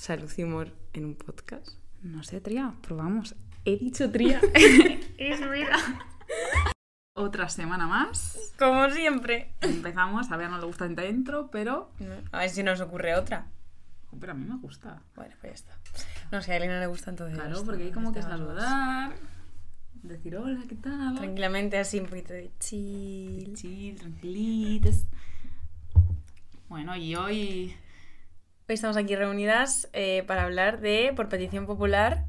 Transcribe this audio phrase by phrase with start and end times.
[0.00, 1.72] Salud y humor en un podcast.
[2.00, 3.36] No sé, Tría, probamos.
[3.66, 4.40] He dicho Tría.
[5.18, 5.76] es vida.
[7.14, 8.54] Otra semana más.
[8.58, 9.52] Como siempre.
[9.60, 11.92] Empezamos, a ver, no le gusta esta intro, pero...
[12.32, 13.48] A ver si nos ocurre otra.
[14.18, 15.02] Pero a mí me gusta.
[15.16, 15.78] Bueno, pues ya está.
[16.32, 17.36] No sé, a Elena le gusta entonces.
[17.36, 19.12] Claro, está- porque hay como que saludar,
[20.02, 21.14] decir hola, ¿qué tal?
[21.16, 23.52] Tranquilamente, así un poquito de chill.
[23.54, 25.04] Chill, tranquilitos.
[26.70, 27.76] Bueno, y hoy...
[28.70, 32.24] Hoy estamos aquí reunidas eh, para hablar de, por petición popular,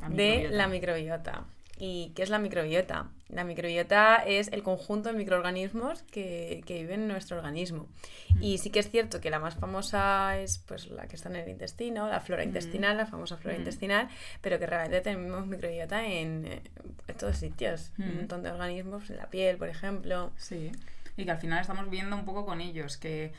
[0.00, 1.44] la de la microbiota.
[1.76, 3.10] ¿Y qué es la microbiota?
[3.28, 7.88] La microbiota es el conjunto de microorganismos que, que viven en nuestro organismo.
[8.40, 11.36] Y sí que es cierto que la más famosa es pues, la que está en
[11.36, 13.60] el intestino, la flora intestinal, la famosa flora Mm.
[13.60, 14.08] intestinal,
[14.40, 16.62] pero que realmente tenemos microbiota en, eh,
[17.06, 17.92] en todos sitios.
[17.98, 18.16] Un Mm.
[18.16, 20.32] montón de organismos, en la piel, por ejemplo.
[20.38, 20.72] Sí,
[21.18, 23.34] y que al final estamos viendo un poco con ellos, que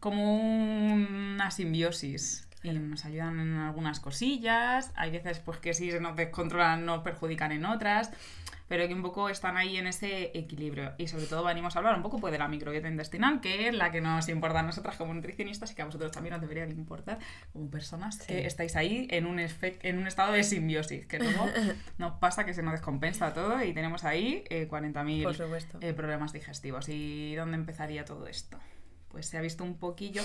[0.00, 2.46] como una simbiosis.
[2.62, 7.00] Y nos ayudan en algunas cosillas, hay veces pues que sí se nos descontrolan, nos
[7.00, 8.10] perjudican en otras,
[8.68, 10.92] pero que un poco están ahí en ese equilibrio.
[10.98, 13.74] Y sobre todo venimos a hablar un poco pues, de la microbiota intestinal, que es
[13.74, 16.66] la que nos importa a nosotras como nutricionistas y que a vosotros también os debería
[16.66, 17.18] de importar
[17.54, 21.48] como personas que estáis ahí en un, en un estado de simbiosis, que luego
[21.98, 25.78] nos pasa que se nos descompensa todo y tenemos ahí eh, 40.000 Por supuesto.
[25.80, 26.90] eh, problemas digestivos.
[26.90, 28.58] ¿Y dónde empezaría todo esto?
[29.10, 30.22] Pues se ha visto un poquillo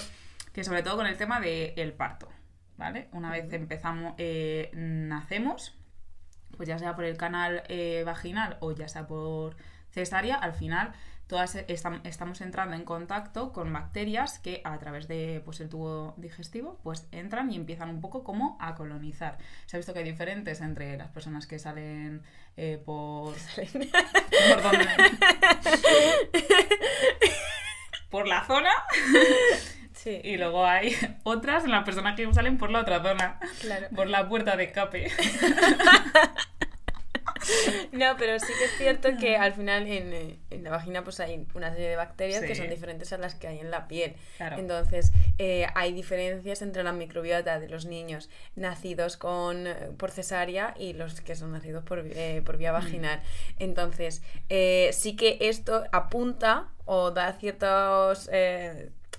[0.53, 2.29] que sobre todo con el tema del parto,
[2.77, 3.09] ¿vale?
[3.11, 5.73] Una vez empezamos, eh, nacemos,
[6.55, 9.57] pues ya sea por el canal eh, vaginal o ya sea por
[9.91, 10.93] cesárea, al final
[11.27, 15.69] todas e- estam- estamos entrando en contacto con bacterias que a través de pues, el
[15.69, 19.37] tubo digestivo pues entran y empiezan un poco como a colonizar.
[19.65, 22.21] Se ha visto que hay diferentes entre las personas que salen
[22.55, 23.33] eh, por...
[24.53, 24.85] ¿Por dónde?
[28.15, 28.69] por la zona
[29.93, 33.87] Sí, y luego hay otras en las personas que salen por la otra zona, claro.
[33.95, 35.11] por la puerta de escape.
[37.91, 41.19] No, pero sí que es cierto que al final en, eh, en la vagina pues
[41.19, 44.15] hay una serie de bacterias que son diferentes a las que hay en la piel.
[44.37, 44.57] Claro.
[44.57, 50.73] Entonces, eh, hay diferencias entre la microbiota de los niños nacidos con, eh, por cesárea
[50.77, 53.21] y los que son nacidos por, eh, por vía vaginal.
[53.59, 58.29] Entonces, eh, sí que esto apunta o da ciertos...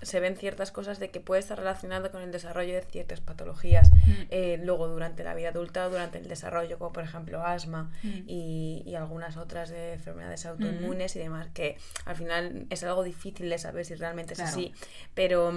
[0.03, 3.91] se ven ciertas cosas de que puede estar relacionado con el desarrollo de ciertas patologías
[4.31, 8.09] eh, luego durante la vida adulta o durante el desarrollo, como por ejemplo asma Mm.
[8.27, 13.49] y, y algunas otras de enfermedades autoinmunes y demás, que al final es algo difícil
[13.49, 14.51] de saber si realmente es Claro.
[14.53, 14.73] así,
[15.15, 15.53] pero...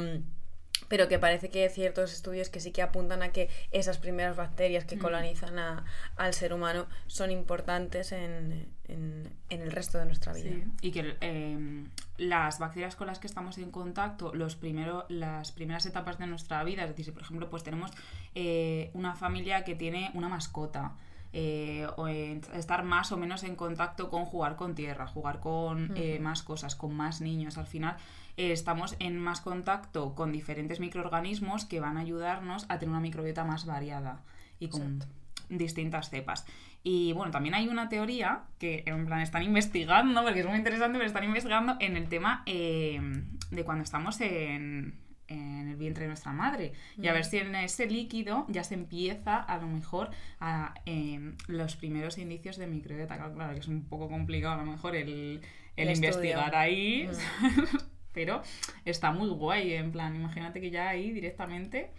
[0.90, 4.36] pero que parece que hay ciertos estudios que sí que apuntan a que esas primeras
[4.36, 5.00] bacterias que Mm.
[5.00, 5.86] colonizan a-
[6.18, 10.50] al ser humano son importantes en, en- en el resto de nuestra vida.
[10.50, 11.86] Sí, Y que eh,
[12.18, 16.62] las bacterias con las que estamos en contacto, los primero, las primeras etapas de nuestra
[16.66, 17.92] vida, es decir, si por ejemplo pues tenemos
[18.36, 20.96] eh, una familia que tiene una mascota,
[21.32, 25.96] eh, o en- estar más o menos en contacto con jugar con tierra, jugar con
[25.96, 26.24] eh, Ujú.
[26.24, 31.66] más cosas, con más niños, al final eh, estamos en más contacto con diferentes microorganismos
[31.66, 34.22] que van a ayudarnos a tener una microbiota más variada
[34.60, 35.14] y con Exacto.
[35.50, 36.46] distintas cepas.
[36.82, 40.98] Y bueno, también hay una teoría que en plan están investigando, porque es muy interesante,
[40.98, 43.02] pero están investigando en el tema eh,
[43.52, 46.72] de cuando estamos en, en el vientre de nuestra madre.
[46.98, 47.30] Y a ver Mm.
[47.30, 52.56] si en ese líquido ya se empieza a lo mejor a eh, los primeros indicios
[52.56, 53.18] de microbiota.
[53.18, 55.42] Claro, claro, que es un poco complicado a lo mejor el,
[55.76, 56.58] el El investigar estudio.
[56.58, 57.10] ahí.
[57.42, 57.78] Mm.
[58.14, 58.42] pero
[58.86, 61.92] está muy guay, en plan, imagínate que ya ahí directamente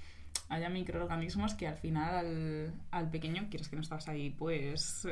[0.49, 5.07] haya microorganismos que al final al, al pequeño quieres que no estás ahí pues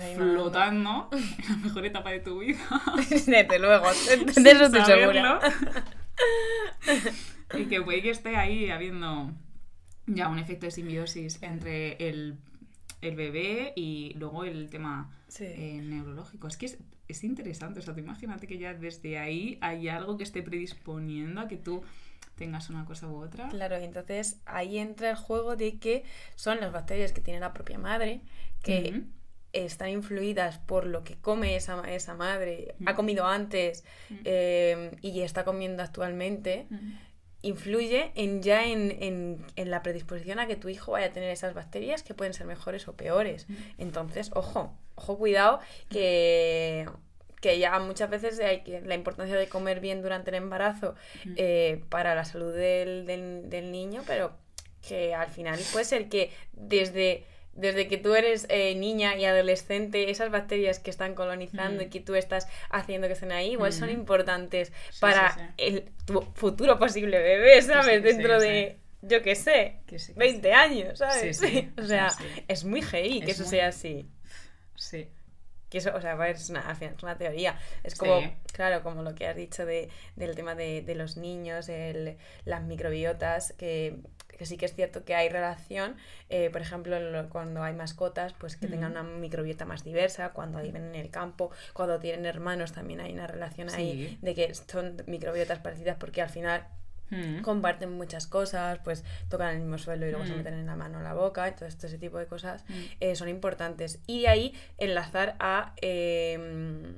[0.00, 2.58] ahí flotando en la mejor etapa de tu vida
[3.10, 3.86] Desde luego,
[4.36, 5.40] de eso estoy segura.
[7.58, 9.30] y que puede que esté ahí habiendo
[10.06, 12.36] ya un efecto de simbiosis entre el,
[13.00, 15.44] el bebé y luego el tema Sí.
[15.46, 16.46] eh, neurológico.
[16.46, 16.78] Es que es,
[17.12, 21.40] es interesante, o sea, tú imagínate que ya desde ahí hay algo que esté predisponiendo
[21.40, 21.82] a que tú
[22.36, 23.48] tengas una cosa u otra.
[23.48, 26.04] Claro, y entonces ahí entra el juego de que
[26.34, 28.20] son las bacterias que tiene la propia madre,
[28.62, 29.04] que
[29.52, 33.84] están influidas por lo que come esa, esa madre, ha comido antes
[34.24, 36.66] eh, y está comiendo actualmente.
[37.42, 41.30] Influye en ya en, en, en, la predisposición a que tu hijo vaya a tener
[41.30, 43.46] esas bacterias que pueden ser mejores o peores.
[43.78, 45.60] Entonces, ojo, ojo, cuidado,
[45.90, 46.88] que,
[47.40, 50.94] que ya muchas veces hay que, la importancia de comer bien durante el embarazo
[51.36, 54.32] eh, para la salud del, del, del niño, pero
[54.86, 57.24] que al final puede ser que desde
[57.54, 62.00] desde que tú eres eh, niña y adolescente, esas bacterias que están colonizando y que
[62.00, 67.60] tú estás haciendo que estén ahí, igual son importantes para El, tu futuro posible bebé,
[67.62, 68.02] ¿sabes?
[68.02, 69.80] Dentro de, yo qué sé,
[70.16, 71.42] 20 años, ¿sabes?
[71.78, 72.08] o sea,
[72.48, 74.08] es muy heavy que eso sea así.
[74.74, 75.08] Sí.
[75.68, 77.58] Que eso, o sea, es una, es una teoría.
[77.82, 78.20] Es como,
[78.52, 82.62] claro, como lo que has dicho de, del tema de, de los niños, el, las
[82.62, 83.96] microbiotas, que
[84.36, 85.96] que sí que es cierto que hay relación,
[86.28, 86.96] eh, por ejemplo,
[87.30, 91.50] cuando hay mascotas, pues que tengan una microbiota más diversa, cuando viven en el campo,
[91.72, 96.30] cuando tienen hermanos también hay una relación ahí de que son microbiotas parecidas porque al
[96.30, 96.66] final
[97.42, 100.98] comparten muchas cosas, pues tocan el mismo suelo y luego se meten en la mano
[100.98, 102.64] en la boca, todo este, ese tipo de cosas
[103.00, 103.98] eh, son importantes.
[104.06, 106.94] Y de ahí enlazar a em,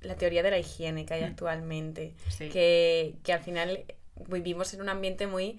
[0.00, 3.84] la teoría de la higiene que hay actualmente, que, que al final
[4.28, 5.58] vivimos en un ambiente muy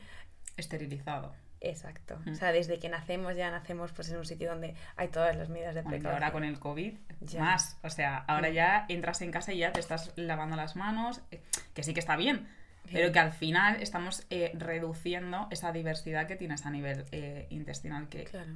[0.57, 1.33] esterilizado.
[1.63, 2.19] Exacto.
[2.25, 2.31] Mm.
[2.31, 5.49] O sea, desde que nacemos ya nacemos pues en un sitio donde hay todas las
[5.49, 6.13] medidas de precaución.
[6.13, 6.93] ahora con el COVID,
[7.39, 7.77] más.
[7.83, 8.53] O sea, ahora mm.
[8.53, 11.41] ya entras en casa y ya te estás lavando las manos, eh,
[11.73, 12.47] que sí que está bien,
[12.91, 18.09] pero que al final estamos eh, reduciendo esa diversidad que tienes a nivel eh, intestinal.
[18.09, 18.51] Que, claro.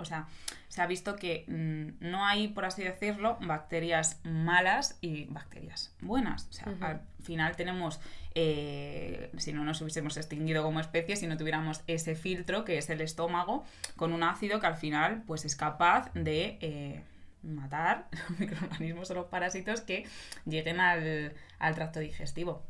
[0.00, 0.26] O sea,
[0.68, 6.48] se ha visto que mm, no hay, por así decirlo, bacterias malas y bacterias buenas.
[6.48, 8.00] O sea, al final tenemos,
[8.34, 12.90] eh, si no nos hubiésemos extinguido como especie, si no tuviéramos ese filtro que es
[12.90, 13.64] el estómago,
[13.96, 16.58] con un ácido que al final pues es capaz de...
[16.60, 17.02] Eh,
[17.42, 20.04] matar los microorganismos o los parásitos que
[20.44, 22.62] lleguen al, al tracto digestivo.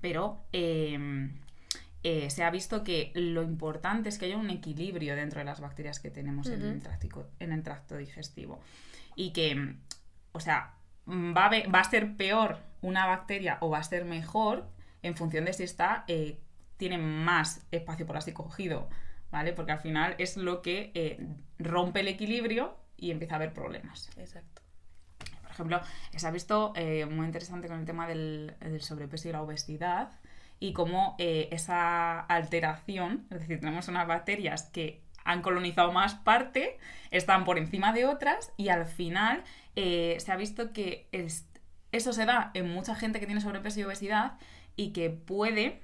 [0.00, 1.28] Pero eh,
[2.04, 5.60] eh, se ha visto que lo importante es que haya un equilibrio dentro de las
[5.60, 8.60] bacterias que tenemos en, el tracto, en el tracto digestivo.
[9.14, 9.76] Y que,
[10.32, 10.74] o sea,
[11.12, 14.68] va a, va a ser peor una bacteria o va a ser mejor
[15.02, 16.40] en función de si está, eh,
[16.76, 18.88] tiene más espacio por así cogido,
[19.30, 19.52] ¿vale?
[19.52, 21.24] Porque al final es lo que eh,
[21.58, 24.10] rompe el equilibrio y empieza a haber problemas.
[24.16, 24.62] Exacto.
[25.42, 25.80] Por ejemplo,
[26.16, 26.72] se ha visto
[27.10, 30.12] muy interesante con el tema del, del sobrepeso y la obesidad,
[30.62, 36.78] y cómo eh, esa alteración, es decir, tenemos unas bacterias que han colonizado más parte,
[37.10, 39.44] están por encima de otras y al final
[39.76, 41.08] eh, se ha visto que
[41.92, 44.38] eso se da en mucha gente que tiene sobrepeso y obesidad
[44.76, 45.82] y que puede,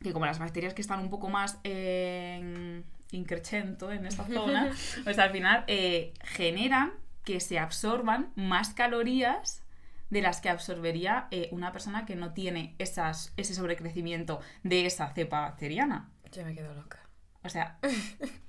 [0.00, 4.72] que como las bacterias que están un poco más en increchento en esta zona,
[5.04, 6.92] pues al final eh, generan
[7.24, 9.62] que se absorban más calorías
[10.10, 15.08] de las que absorbería eh, una persona que no tiene esas, ese sobrecrecimiento de esa
[15.12, 16.10] cepa bacteriana.
[16.30, 17.01] Yo me quedo loca.
[17.44, 17.78] O sea,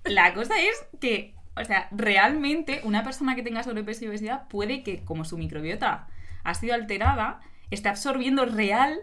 [0.04, 4.84] la cosa es que, o sea, realmente una persona que tenga sobrepeso y obesidad puede
[4.84, 6.07] que, como su microbiota
[6.44, 7.40] ha sido alterada,
[7.72, 9.00] esté absorbiendo real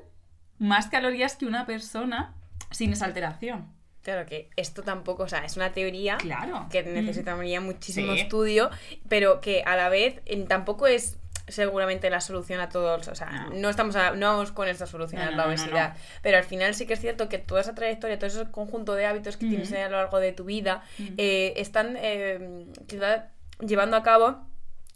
[0.59, 2.35] más calorías que una persona
[2.71, 3.73] sin esa alteración.
[4.03, 6.67] Claro que esto tampoco, o sea, es una teoría claro.
[6.71, 8.71] que necesitaría muchísimo estudio,
[9.09, 11.19] pero que a la vez tampoco es
[11.51, 13.09] seguramente la solución a todos.
[13.09, 15.97] O sea, no, estamos no vamos con solución a la obesidad.
[16.23, 19.07] Pero al final sí que es cierto que toda esa trayectoria, todo ese conjunto de
[19.07, 20.83] hábitos que tienes a lo largo de tu vida,
[21.17, 22.67] eh, están eh,
[23.61, 24.51] llevando a cabo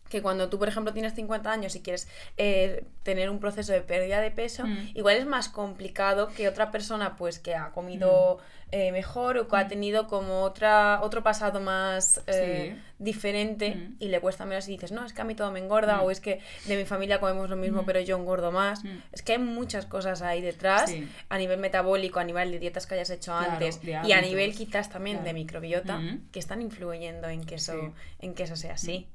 [0.09, 3.81] que cuando tú, por ejemplo, tienes 50 años y quieres eh, tener un proceso de
[3.81, 4.65] pérdida de peso,
[4.95, 8.39] igual es más complicado que otra persona pues que ha comido
[8.77, 9.69] eh, mejor o que ha mm.
[9.69, 13.97] tenido como otra, otro pasado más eh, diferente mm.
[14.01, 16.01] y le cuesta menos y dices, no, es que a mí todo me engorda mm.
[16.03, 18.83] o es que de mi familia comemos lo mismo pero yo engordo más.
[19.13, 20.93] Es que hay muchas cosas ahí detrás
[21.29, 24.91] a nivel metabólico, a nivel de dietas que hayas hecho antes y a nivel quizás
[24.91, 26.03] también de microbiota
[26.33, 29.07] que están influyendo en que eso, en que eso sea así.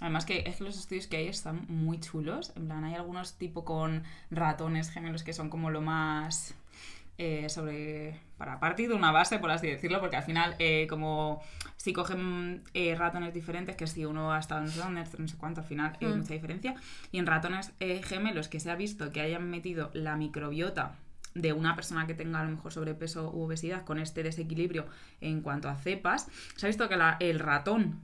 [0.00, 2.54] Además que es que los estudios que hay están muy chulos.
[2.56, 6.54] En plan, hay algunos tipo con ratones gemelos que son como lo más
[7.22, 11.42] eh, sobre para partir de una base, por así decirlo, porque al final, eh, como
[11.76, 15.36] si cogen eh, ratones diferentes, que si uno ha estado no sé dónde, no sé
[15.36, 16.16] cuánto, al final hay mm.
[16.16, 16.76] mucha diferencia,
[17.12, 17.74] y en ratones
[18.04, 20.94] gemelos que se ha visto que hayan metido la microbiota
[21.34, 24.86] de una persona que tenga a lo mejor sobrepeso u obesidad con este desequilibrio
[25.20, 28.00] en cuanto a cepas, se ha visto que el ratón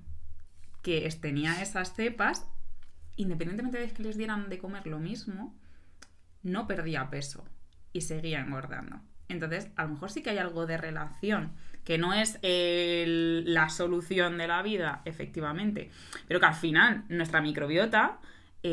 [0.82, 2.46] que tenía esas cepas,
[3.16, 5.54] independientemente de que les dieran de comer lo mismo,
[6.42, 7.46] no perdía peso
[7.96, 9.00] y seguía engordando.
[9.28, 11.52] Entonces, a lo mejor sí que hay algo de relación,
[11.84, 15.90] que no es la solución de la vida, efectivamente,
[16.28, 18.18] pero que al final nuestra microbiota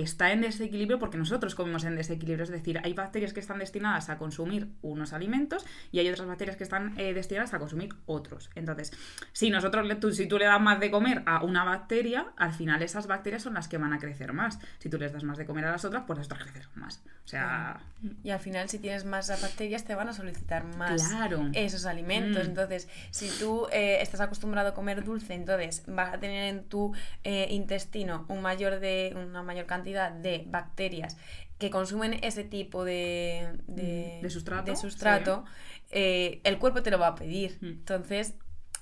[0.02, 2.44] está en desequilibrio porque nosotros comemos en desequilibrio.
[2.44, 6.58] Es decir, hay bacterias que están destinadas a consumir unos alimentos y hay otras bacterias
[6.58, 8.50] que están eh, destinadas a consumir otros.
[8.56, 8.92] Entonces,
[9.32, 12.54] si nosotros le, tú, si tú le das más de comer a una bacteria, al
[12.54, 14.60] final esas bacterias son las que van a crecer más.
[14.80, 17.04] Si tú les das más de comer a las otras, pues las otras crecerán más.
[17.26, 17.80] O sea.
[18.24, 21.50] Y al final, si tienes más bacterias, te van a solicitar más Claro.
[21.54, 22.46] esos alimentos.
[22.46, 22.50] Mm.
[22.50, 26.94] Entonces, si tú eh, estás acostumbrado a comer dulce, entonces vas a tener en tu
[27.24, 31.18] eh, intestino un mayor de, una mayor cantidad de bacterias
[31.60, 35.46] que consumen ese tipo de, de, Mm, de sustrato, de sustrato,
[35.92, 37.58] eh, el cuerpo te lo va a pedir.
[37.62, 37.68] Mm.
[37.68, 38.34] Entonces,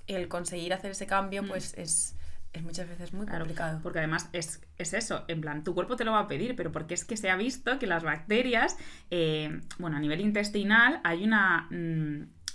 [0.07, 1.47] el conseguir hacer ese cambio, Mm.
[1.47, 2.15] pues es,
[2.53, 3.79] es muchas veces muy Claro, complicado.
[3.83, 6.71] Porque además es, es eso, en plan, tu cuerpo te lo va a pedir, pero
[6.71, 8.77] porque es que se ha visto que las bacterias,
[9.11, 11.67] eh, bueno, a nivel intestinal hay una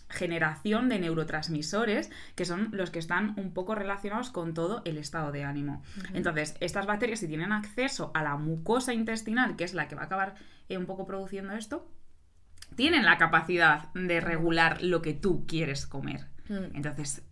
[0.09, 5.33] generación de neurotransmisores que son los que están un poco relacionados con todo el estado
[5.33, 5.83] de ánimo.
[6.15, 10.03] Entonces, estas bacterias, si tienen acceso a la mucosa intestinal, que es la que va
[10.03, 10.35] a acabar
[10.69, 11.91] eh, un poco produciendo esto,
[12.75, 16.27] tienen la capacidad de regular lo que tú quieres comer.
[16.49, 16.77] Mm.
[16.77, 17.23] Entonces,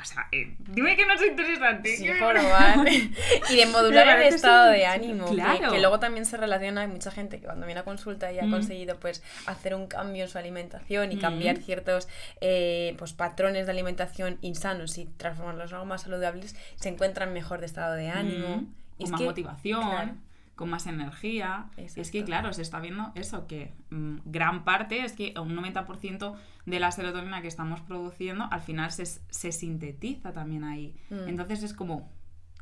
[0.00, 1.96] o sea, eh, dime que no es interesante.
[1.96, 2.76] Sí, jorobar.
[3.50, 5.28] y de modular el estado de ánimo.
[5.28, 5.72] que- Claro.
[5.72, 8.44] Que, luego también se relaciona, hay mucha gente que cuando viene a consulta y ha
[8.44, 8.50] Mm.
[8.50, 11.20] conseguido pues hacer un cambio en su alimentación y Mm.
[11.20, 12.08] cambiar ciertos
[12.40, 17.60] eh, pues patrones de alimentación insanos y transformarlos en algo más saludables, se encuentran mejor
[17.60, 18.56] de estado de ánimo.
[18.58, 18.66] Mm,
[18.98, 20.12] Y con más que, motivación, claro.
[20.60, 21.70] Con más energía.
[21.78, 26.34] Es que, claro, se está viendo eso, que mm, gran parte, es que un 90%
[26.66, 30.94] de la serotonina que estamos produciendo al final se, se sintetiza también ahí.
[31.08, 31.28] Mm.
[31.30, 32.10] Entonces es como,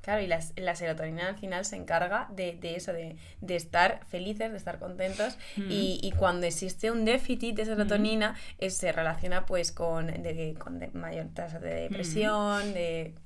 [0.00, 4.06] Claro, y la, la serotonina al final se encarga de, de eso, de, de estar
[4.06, 5.36] felices, de estar contentos.
[5.56, 5.68] Mm.
[5.68, 10.80] Y, y cuando existe un déficit de serotonina, eh, se relaciona pues con, de, con
[10.94, 13.16] mayor tasa de depresión, de...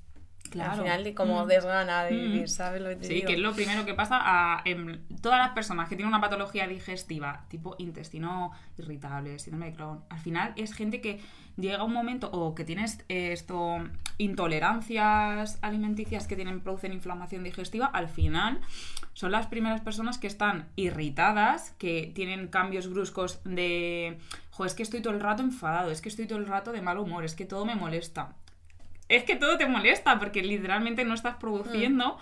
[0.52, 0.72] Claro.
[0.72, 1.48] Al final de como Mm.
[1.48, 2.20] desgana de Mm.
[2.20, 3.26] vivir, ¿sabes lo que te Sí, digo?
[3.26, 6.66] que es lo primero que pasa a en todas las personas que tienen una patología
[6.68, 10.04] digestiva, tipo intestino irritable, síndrome de Crohn.
[10.10, 11.20] Al final es gente que
[11.56, 13.78] llega un momento o que tienes esto
[14.18, 18.60] intolerancias alimenticias que tienen producen inflamación digestiva, al final
[19.14, 24.18] son las primeras personas que están irritadas, que tienen cambios bruscos de,
[24.50, 26.80] jo, es que estoy todo el rato enfadado, es que estoy todo el rato de
[26.82, 28.34] mal humor, es que todo me molesta
[29.16, 32.18] es que todo te molesta porque literalmente no estás produciendo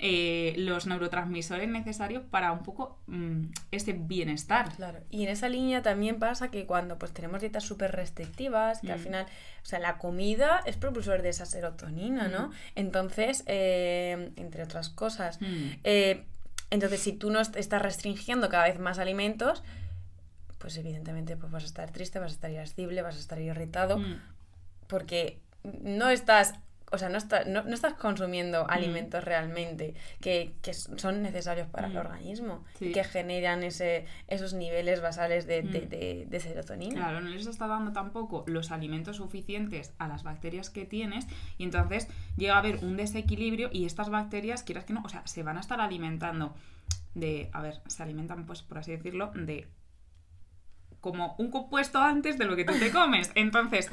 [0.00, 4.72] eh, los neurotransmisores necesarios para un poco mm, ese bienestar.
[4.76, 8.92] Claro, y en esa línea también pasa que cuando pues tenemos dietas súper restrictivas, que
[8.92, 9.02] al Mm.
[9.02, 9.26] final,
[9.60, 12.48] o sea, la comida es propulsor de esa serotonina, ¿no?
[12.48, 12.52] Mm.
[12.76, 15.70] Entonces, eh, entre otras cosas, Mm.
[15.82, 16.24] eh,
[16.70, 19.64] entonces si tú no est- estás restringiendo cada vez más alimentos,
[20.58, 23.98] pues evidentemente pues vas a estar triste, vas a estar irascible, vas a estar irritado,
[23.98, 24.20] Mm.
[24.86, 26.54] porque no estás...
[26.90, 28.70] O sea, no, está- no, no estás consumiendo Mm.
[28.70, 31.98] alimentos realmente que, que son necesarios para el Mm.
[31.98, 32.86] organismo Sí.
[32.86, 35.88] y que generan ese, esos niveles basales de, de- Mm.
[35.90, 36.94] de- de serotonina.
[37.02, 41.26] Claro, no les está dando tampoco los alimentos suficientes a las bacterias que tienes
[41.58, 45.26] y entonces llega a haber un desequilibrio y estas bacterias, quieras que no, o sea,
[45.26, 46.54] se van a estar alimentando
[47.14, 49.68] de, a ver, se alimentan pues por así decirlo, de
[51.02, 53.30] como un compuesto antes de lo que tú te comes.
[53.34, 53.90] Entonces,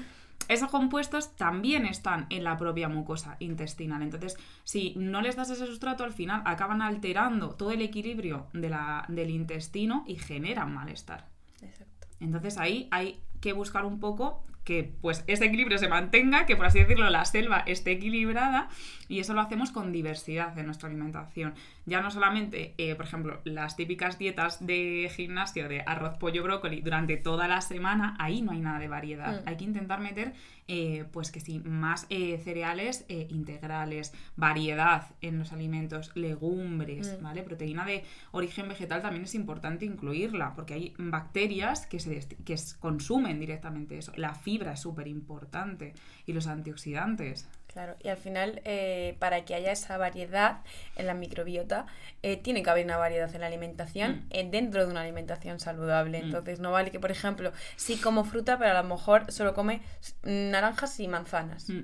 [0.47, 4.01] esos compuestos también están en la propia mucosa intestinal.
[4.03, 8.69] Entonces, si no les das ese sustrato, al final acaban alterando todo el equilibrio de
[8.69, 11.27] la- del intestino y generan malestar.
[11.61, 12.07] Exacto.
[12.19, 16.65] Entonces ahí hay que buscar un poco que pues ese equilibrio se mantenga, que por
[16.65, 18.67] así decirlo la selva esté equilibrada
[19.07, 21.53] y eso lo hacemos con diversidad en nuestra alimentación.
[21.85, 26.81] Ya no solamente, eh, por ejemplo, las típicas dietas de gimnasio de arroz, pollo, brócoli
[26.81, 29.41] durante toda la semana, ahí no hay nada de variedad.
[29.43, 29.47] Mm.
[29.47, 30.33] Hay que intentar meter,
[30.67, 37.23] eh, pues que sí, más eh, cereales eh, integrales, variedad en los alimentos, legumbres, Mm.
[37.23, 37.43] ¿vale?
[37.43, 43.39] Proteína de origen vegetal también es importante incluirla, porque hay bacterias que, se que consumen
[43.39, 44.11] directamente eso.
[44.15, 45.93] La fibra es súper importante
[46.25, 47.47] y los antioxidantes.
[47.75, 50.59] Claro, y al final, eh, para que haya esa variedad
[50.95, 51.87] en la microbiota,
[52.23, 54.27] eh, tiene que haber una variedad en la alimentación Mm.
[54.29, 56.21] eh, dentro de una alimentación saludable.
[56.21, 56.23] Mm.
[56.23, 59.81] Entonces, no vale que, por ejemplo, sí como fruta, pero a lo mejor solo come
[60.23, 61.69] naranjas y manzanas.
[61.69, 61.81] Mm,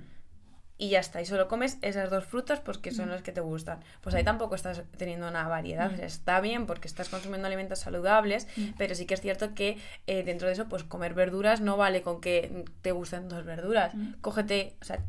[0.81, 3.11] y ya está, y solo comes esas dos frutas pues que son Mm.
[3.11, 3.81] las que te gustan.
[4.01, 6.01] Pues ahí tampoco estás teniendo una variedad, Mm.
[6.01, 8.69] está bien porque estás consumiendo alimentos saludables, Mm.
[8.79, 12.01] pero sí que es cierto que eh, dentro de eso pues comer verduras no vale
[12.01, 13.93] con que te gusten dos verduras.
[14.21, 14.99] Cógete, o sea,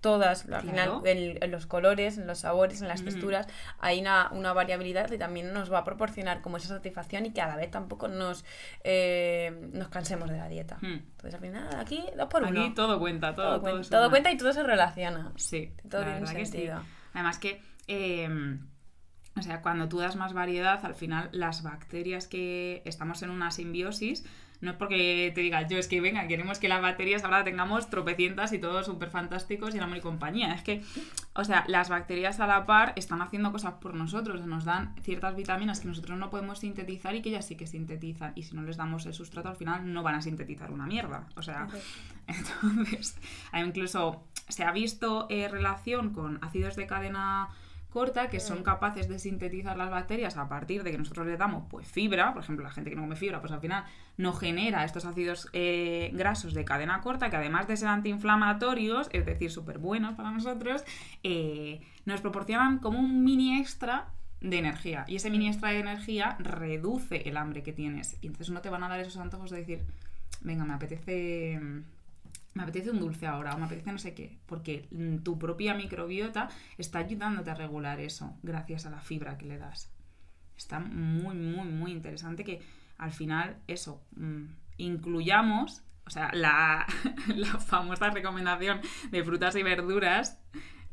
[0.00, 0.62] todas, al Claro.
[0.66, 3.48] final en, en los colores, en los sabores, en las texturas,
[3.80, 7.40] hay una, una variabilidad que también nos va a proporcionar como esa satisfacción y que
[7.42, 8.44] a la vez tampoco nos,
[8.84, 10.78] eh, nos cansemos de la dieta.
[10.82, 12.60] Entonces al final aquí dos por uno.
[12.60, 15.17] Aquí todo cuenta, todo, todo, todo cuenta, todo cuenta y todo se relaciona.
[15.36, 16.68] Sí, Todo la tiene un que sí.
[17.14, 18.58] Además que eh,
[19.36, 23.50] O sea, cuando tú das más variedad, al final las bacterias que estamos en una
[23.50, 24.24] simbiosis,
[24.60, 27.90] no es porque te diga yo, es que venga, queremos que las bacterias ahora tengamos
[27.90, 30.52] tropecientas y todos súper fantásticos y amor y compañía.
[30.52, 30.82] Es que,
[31.34, 35.36] o sea, las bacterias a la par están haciendo cosas por nosotros, nos dan ciertas
[35.36, 38.32] vitaminas que nosotros no podemos sintetizar y que ellas sí que sintetizan.
[38.34, 41.28] Y si no les damos el sustrato, al final no van a sintetizar una mierda.
[41.36, 41.68] O sea,
[42.26, 43.16] entonces,
[43.54, 47.48] incluso se ha visto eh, relación con ácidos de cadena
[47.90, 48.62] corta que son mm.
[48.62, 52.42] capaces de sintetizar las bacterias a partir de que nosotros le damos pues fibra, por
[52.42, 53.84] ejemplo la gente que no come fibra pues al final
[54.16, 59.24] no genera estos ácidos eh, grasos de cadena corta que además de ser antiinflamatorios, es
[59.24, 60.84] decir, súper buenos para nosotros,
[61.22, 64.08] eh, nos proporcionan como un mini extra
[64.40, 65.52] de energía y ese mini mm.
[65.52, 69.00] extra de energía reduce el hambre que tienes y entonces no te van a dar
[69.00, 69.84] esos antojos de decir
[70.42, 71.58] venga me apetece
[72.58, 75.74] me apetece un dulce ahora o me apetece no sé qué, porque mm, tu propia
[75.74, 79.92] microbiota está ayudándote a regular eso gracias a la fibra que le das.
[80.56, 82.60] Está muy, muy, muy interesante que
[82.98, 84.46] al final eso, mm,
[84.78, 86.84] incluyamos, o sea, la,
[87.36, 88.80] la famosa recomendación
[89.12, 90.40] de frutas y verduras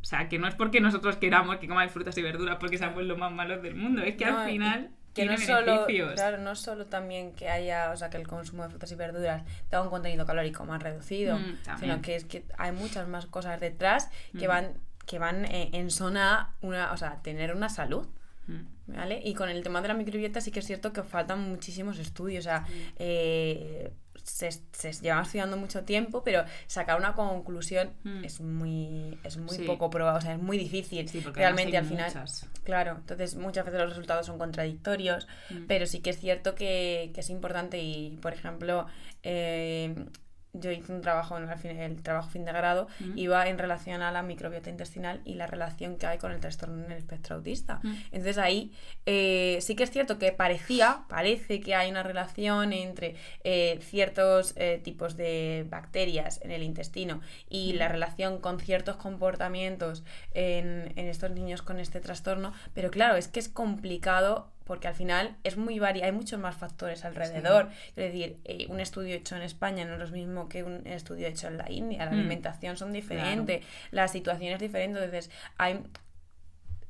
[0.01, 3.03] o sea, que no es porque nosotros queramos que comáis frutas y verduras porque seamos
[3.05, 6.87] los más malos del mundo, es que al final que no solo, claro, no solo
[6.87, 10.25] también que haya, o sea, que el consumo de frutas y verduras tenga un contenido
[10.25, 14.49] calórico más reducido, mm, sino que es que hay muchas más cosas detrás que mm.
[14.49, 14.73] van
[15.05, 18.07] que van eh, en zona una, o sea, tener una salud.
[18.47, 18.75] Mm.
[18.87, 19.21] ¿Vale?
[19.23, 22.45] Y con el tema de la microbiota sí que es cierto que faltan muchísimos estudios.
[22.45, 22.65] O sea,
[22.97, 23.91] eh,
[24.25, 28.25] se, se lleva estudiando mucho tiempo, pero sacar una conclusión hmm.
[28.25, 31.07] es muy, es muy poco probado, o sea, es muy difícil.
[31.33, 32.11] Realmente al final.
[32.63, 35.65] Claro, entonces muchas veces los resultados son contradictorios, hmm.
[35.67, 38.87] pero sí que es cierto que, que, es importante y, por ejemplo,
[39.21, 39.93] eh,
[40.59, 44.11] yo hice un trabajo en el, el trabajo fin de grado, iba en relación a
[44.11, 47.81] la microbiota intestinal y la relación que hay con el trastorno en el espectro autista.
[48.11, 48.71] Entonces ahí
[49.05, 54.53] eh, sí que es cierto que parecía, parece que hay una relación entre eh, ciertos
[54.55, 61.07] eh, tipos de bacterias en el intestino y la relación con ciertos comportamientos en, en
[61.07, 65.57] estos niños con este trastorno, pero claro, es que es complicado porque al final es
[65.57, 67.69] muy variado, hay muchos más factores alrededor.
[67.89, 71.27] Es decir, eh, un estudio hecho en España no es lo mismo que un estudio
[71.27, 72.13] hecho en la India, la mm.
[72.15, 75.81] alimentación son diferentes, la situación es diferente, entonces hay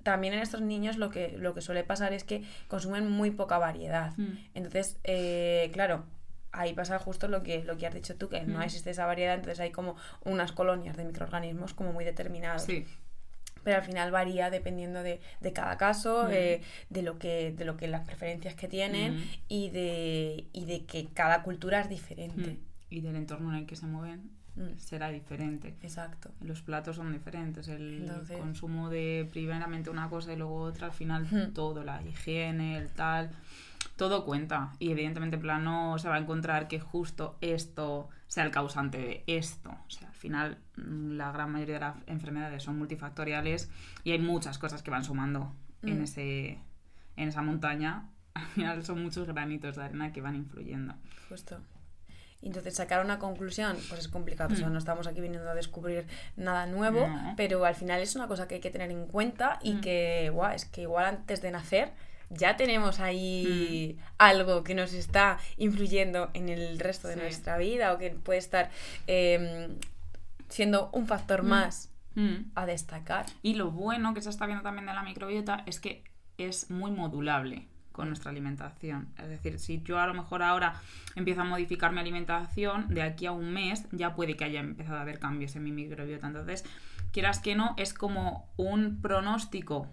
[0.03, 3.57] también en estos niños lo que, lo que suele pasar es que consumen muy poca
[3.57, 4.13] variedad.
[4.17, 4.37] Mm.
[4.53, 6.05] Entonces, eh, claro,
[6.51, 8.63] ahí pasa justo lo que, lo que has dicho tú, que no mm.
[8.63, 12.63] existe esa variedad, entonces hay como unas colonias de microorganismos como muy determinadas.
[12.63, 12.85] Sí
[13.65, 15.19] pero al final varía dependiendo de,
[15.53, 20.45] cada caso, eh, de, lo que, de lo que las preferencias que tienen y, de,
[20.53, 22.59] y de que cada cultura es diferente.
[22.91, 24.77] Y del entorno en el que se mueven mm.
[24.77, 25.75] será diferente.
[25.81, 26.29] Exacto.
[26.41, 31.51] Los platos son diferentes, el consumo de primeramente una cosa y luego otra, al final
[31.55, 33.31] todo, la higiene, el tal,
[33.95, 34.73] todo cuenta.
[34.77, 38.99] Y evidentemente, en plan, no se va a encontrar que justo esto sea el causante
[38.99, 39.71] de esto.
[39.71, 43.69] O sea, final mm, la gran mayoría de las enfermedades son multifactoriales
[44.03, 46.03] y hay muchas cosas que van sumando en, mm.
[46.03, 46.59] ese,
[47.15, 48.09] en esa montaña.
[48.33, 50.95] Al final son muchos granitos de arena que van influyendo.
[51.29, 51.61] Justo.
[52.41, 54.53] Entonces, sacar una conclusión, pues es complicado.
[54.53, 54.73] O sea, mm.
[54.73, 57.07] no estamos aquí viniendo a descubrir nada nuevo,
[57.37, 60.53] pero al final es una cosa que hay que tener en cuenta y que, guau,
[60.53, 61.93] es que igual antes de nacer
[62.29, 64.03] ya tenemos ahí mm.
[64.17, 68.69] algo que nos está influyendo en el resto de nuestra vida o que puede estar
[69.07, 69.75] em,
[70.49, 71.47] siendo un factor mm.
[71.47, 72.51] más mm.
[72.55, 73.25] a destacar.
[73.41, 76.03] Y lo bueno que se está viendo también de la microbiota es que
[76.37, 79.07] es muy modulable con nuestra alimentación.
[79.17, 80.81] Es decir, si yo a lo mejor ahora
[81.15, 84.97] empiezo a modificar mi alimentación, de aquí a un mes ya puede que haya empezado
[84.97, 86.27] a haber cambios en mi microbiota.
[86.27, 86.65] Entonces,
[87.13, 89.89] quieras que no, es como un pronóstico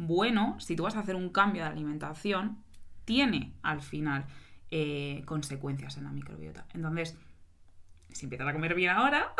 [0.00, 2.58] bueno, si tú vas a hacer un cambio de alimentación,
[3.04, 4.26] tiene al final
[4.70, 6.66] eh, consecuencias en la microbiota.
[6.72, 7.16] Entonces,
[8.12, 9.32] si empiezas a comer bien ahora.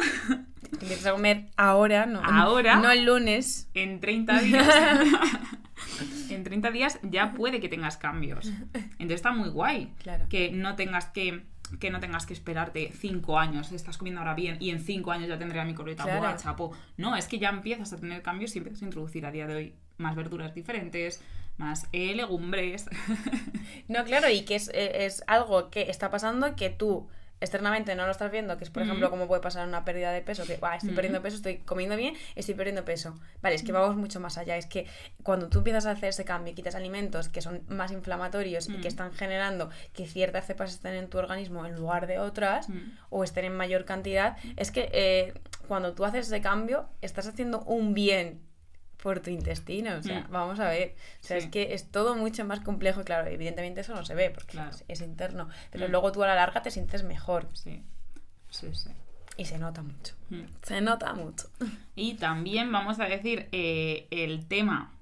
[0.73, 2.21] empiezas a comer ahora, no.
[2.23, 2.77] Ahora.
[2.77, 3.69] No el lunes.
[3.75, 4.69] En 30 días.
[6.31, 8.53] en 30 días ya puede que tengas cambios.
[8.75, 9.93] Entonces está muy guay.
[10.03, 10.27] Claro.
[10.29, 11.45] Que no tengas que
[11.81, 15.29] que no tengas que esperarte cinco años, estás comiendo ahora bien y en cinco años
[15.29, 16.37] ya tendré la microbiota claro.
[16.39, 16.73] chapo.
[16.97, 19.55] No, es que ya empiezas a tener cambios y empiezas a introducir a día de
[19.55, 21.23] hoy más verduras diferentes,
[21.59, 22.89] más eh, legumbres.
[23.89, 27.09] no, claro, y que es, eh, es, algo que está pasando que tú
[27.41, 30.23] externamente no lo estás viendo, que es por ejemplo como puede pasar una pérdida de
[30.23, 33.19] peso, que estoy perdiendo peso, estoy comiendo bien, estoy perdiendo peso.
[33.43, 34.87] Vale, es que vamos mucho más allá, es que
[35.23, 38.81] cuando tú empiezas a hacer ese cambio y quitas alimentos que son más inflamatorios y
[38.81, 42.69] que están generando que ciertas cepas estén en tu organismo en lugar de otras
[43.11, 45.35] o estén en mayor cantidad, es que eh,
[45.67, 48.48] cuando tú haces ese cambio estás haciendo un bien
[49.03, 49.97] por tu intestino.
[49.99, 50.31] O sea, Mm.
[50.31, 50.95] vamos a ver.
[51.23, 51.47] O sea, Sí.
[51.47, 53.05] es que es todo mucho más complejo.
[53.05, 54.71] Claro, evidentemente eso no se ve porque Claro.
[54.71, 55.49] es, es interno.
[55.71, 55.91] Pero Mm.
[55.91, 57.49] luego tú a la larga te sientes mejor.
[57.55, 57.83] Sí,
[58.51, 58.91] sí, sí.
[59.37, 60.15] Y se nota mucho.
[60.31, 60.43] Mm.
[60.63, 61.49] Se nota mucho.
[61.95, 64.93] Y también vamos a decir eh, el tema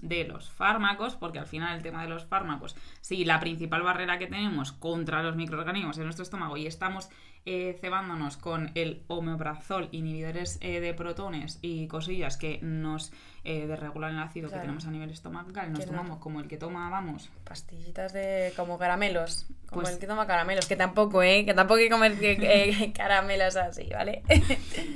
[0.00, 4.18] de los fármacos, porque al final el tema de los fármacos, sí, la principal barrera
[4.18, 7.08] que tenemos contra los microorganismos en nuestro estómago y estamos
[7.46, 13.12] eh, cebándonos con el omeprazol, inhibidores eh, de protones y cosillas que nos
[13.44, 14.60] eh, desregulan el ácido Claro.
[14.60, 18.52] que tenemos a nivel estomacal, nos no- tomamos como el que toma, vamos, Pastillitas de
[18.56, 19.46] como caramelos.
[19.66, 20.66] Como Pues- el que toma caramelos.
[20.66, 21.44] Que tampoco, ¿eh?
[21.46, 24.22] Que tampoco hay que comer caramelos así, ¿vale?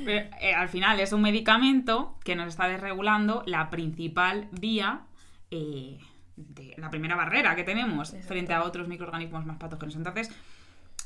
[0.05, 5.01] Pero, eh, al final es un medicamento que nos está desregulando la principal vía,
[5.49, 8.27] de la primera barrera que tenemos Exacto.
[8.27, 9.95] frente a otros microorganismos más patógenos.
[9.95, 10.29] Entonces,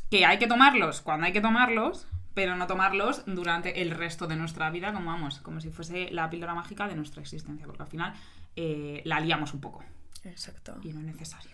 [0.10, 4.36] que hay que tomarlos cuando hay que tomarlos, pero no tomarlos durante el resto de
[4.36, 7.90] nuestra vida, como vamos, como si fuese la píldora mágica de nuestra existencia, porque al
[7.90, 8.14] final
[8.56, 9.84] eh, la liamos un poco
[10.24, 10.78] Exacto.
[10.84, 11.52] y no es necesario.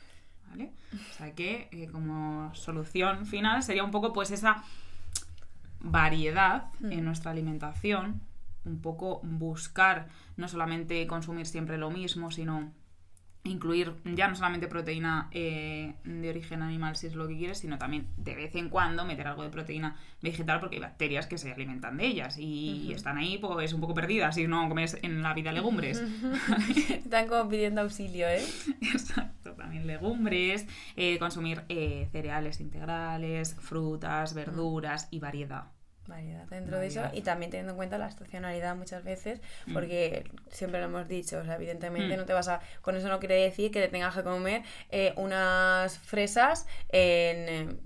[0.50, 0.72] ¿Vale?
[0.94, 4.64] O sea que eh, como solución final sería un poco pues esa
[5.80, 6.92] variedad Mm.
[6.92, 8.22] en nuestra alimentación,
[8.64, 12.72] un poco buscar no solamente consumir siempre lo mismo, sino
[13.46, 17.78] incluir ya no solamente proteína eh, de origen animal si es lo que quieres, sino
[17.78, 21.52] también de vez en cuando meter algo de proteína vegetal porque hay bacterias que se
[21.52, 25.34] alimentan de ellas y están ahí pues un poco perdidas si no comes en la
[25.34, 26.04] vida legumbres.
[26.90, 28.44] Están como pidiendo auxilio, ¿eh?
[28.82, 35.75] Exacto, también legumbres, eh, consumir eh, cereales integrales, frutas, verduras y variedad.
[36.08, 39.74] Variedad dentro de eso y también teniendo en cuenta la estacionalidad muchas veces Mm.
[39.74, 42.20] porque siempre lo hemos dicho o sea evidentemente Mm.
[42.20, 45.14] no te vas a con eso no quiere decir que te tengas que comer eh,
[45.18, 47.80] unas fresas en,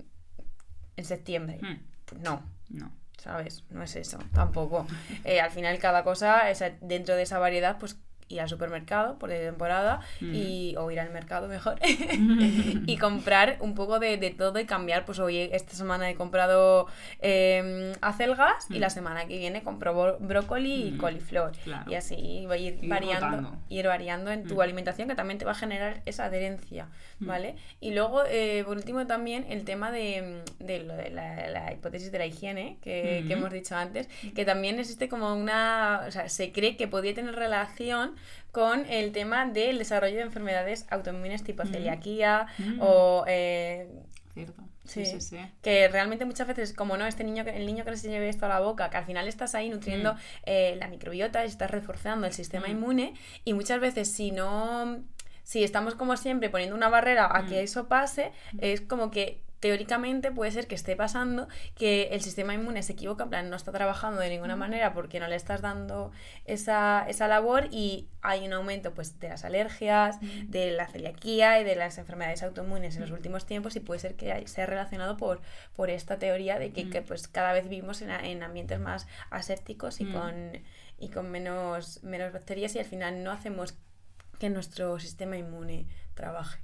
[0.96, 2.92] en septiembre Mm, Pues no no.
[3.18, 4.86] sabes no es eso tampoco
[5.24, 7.96] Eh, al final cada cosa o sea, dentro de esa variedad pues
[8.30, 10.34] ir al supermercado por de temporada Mm.
[10.34, 11.78] y o ir al mercado mejor
[12.86, 15.04] y comprar un poco de, de todo y cambiar.
[15.04, 16.86] Pues hoy, esta semana he comprado
[17.20, 18.80] eh, acelgas y Mm.
[18.80, 21.52] la semana que viene compro brócoli y Mm, coliflor.
[21.64, 21.90] claro.
[21.90, 23.58] Y así voy a ir, Ir variando, rotando.
[23.68, 26.88] ir variando en tu alimentación que también te va a generar esa adherencia.
[27.22, 27.56] ¿vale?
[27.80, 32.10] Y luego, eh, por último, también el tema de, de lo de la, la hipótesis
[32.10, 36.04] de la higiene que, que hemos dicho antes, que también existe como una...
[36.08, 38.14] O sea, se cree que podría tener relación
[38.52, 42.78] con el tema del desarrollo de enfermedades autoinmunes tipo celiaquía Mm.
[42.80, 43.88] o eh,
[44.34, 44.62] Cierto.
[44.84, 45.20] Sí, Sí.
[45.20, 48.28] sí, que realmente muchas veces como no este niño que el niño que se lleve
[48.28, 50.18] esto a la boca que al final estás ahí nutriendo Mm.
[50.46, 52.70] eh, la microbiota y estás reforzando el sistema Mm.
[52.70, 54.98] inmune y muchas veces si no
[55.42, 58.30] si estamos como siempre poniendo una barrera a que eso pase
[58.60, 63.24] es como que teóricamente puede ser que esté pasando que el sistema inmune se equivoca,
[63.24, 66.12] en plan no está trabajando de ninguna manera porque no le estás dando
[66.44, 70.18] esa, esa labor y hay un aumento pues de las alergias,
[70.48, 74.16] de la celiaquía y de las enfermedades autoinmunes en los últimos tiempos y puede ser
[74.16, 75.40] que sea relacionado por,
[75.74, 80.00] por esta teoría de que, que, pues cada vez vivimos en, en ambientes más asépticos
[80.00, 80.12] y Mm.
[80.12, 80.52] con,
[80.98, 83.74] y con menos, menos bacterias y al final no hacemos
[84.38, 86.60] que nuestro sistema inmune trabaje.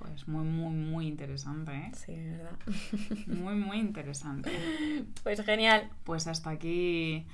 [0.00, 1.92] Pues muy, muy, muy interesante, ¿eh?
[1.94, 2.52] Sí, ¿verdad?
[3.26, 4.50] Muy, muy interesante.
[5.22, 5.88] Pues genial.
[6.04, 7.26] Pues hasta aquí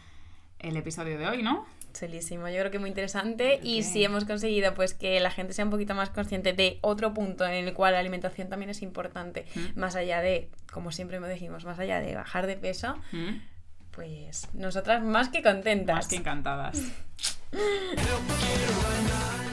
[0.59, 1.65] el episodio de hoy, ¿no?
[1.95, 5.65] Chulísimo, yo creo que muy interesante y si hemos conseguido pues que la gente sea
[5.65, 9.47] un poquito más consciente de otro punto en el cual la alimentación también es importante,
[9.55, 9.79] Mm.
[9.81, 13.37] más allá de, como siempre me dijimos, más allá de bajar de peso, Mm.
[13.93, 15.97] pues nosotras más que contentas.
[15.97, 16.83] Más que encantadas.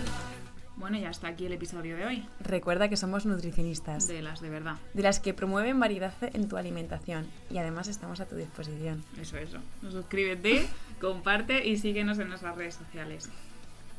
[0.84, 2.26] Bueno, ya está aquí el episodio de hoy.
[2.42, 4.76] Recuerda que somos nutricionistas, De las de verdad.
[4.94, 9.02] de las que promueven variedad en tu alimentación y además estamos a tu disposición.
[9.18, 9.60] Eso, eso.
[9.90, 10.68] Suscríbete,
[11.00, 13.30] comparte y síguenos en nuestras redes sociales.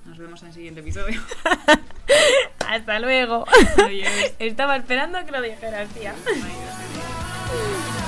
[0.05, 1.23] Nos vemos en el siguiente episodio.
[2.69, 3.47] Hasta luego.
[3.83, 4.35] Adiós.
[4.39, 6.11] Estaba esperando que lo dijeras, tía.
[6.13, 8.04] Adiós.